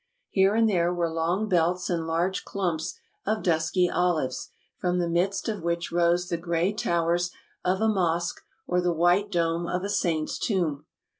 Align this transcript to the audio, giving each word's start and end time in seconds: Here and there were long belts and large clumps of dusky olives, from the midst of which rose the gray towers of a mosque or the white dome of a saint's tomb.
Here 0.31 0.55
and 0.55 0.67
there 0.67 0.91
were 0.91 1.11
long 1.11 1.47
belts 1.47 1.87
and 1.87 2.07
large 2.07 2.43
clumps 2.43 2.97
of 3.23 3.43
dusky 3.43 3.87
olives, 3.87 4.49
from 4.79 4.97
the 4.97 5.07
midst 5.07 5.47
of 5.47 5.61
which 5.61 5.91
rose 5.91 6.27
the 6.27 6.37
gray 6.37 6.73
towers 6.73 7.29
of 7.63 7.81
a 7.81 7.87
mosque 7.87 8.41
or 8.65 8.81
the 8.81 8.91
white 8.91 9.31
dome 9.31 9.67
of 9.67 9.83
a 9.83 9.89
saint's 9.89 10.39
tomb. 10.39 10.87